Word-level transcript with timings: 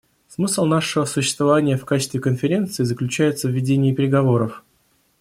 Смысл 0.27 0.65
нашего 0.65 1.05
существования 1.05 1.77
в 1.77 1.85
качестве 1.85 2.19
Конференции 2.19 2.83
заключается 2.85 3.49
в 3.49 3.51
ведении 3.51 3.93
переговоров. 3.93 4.63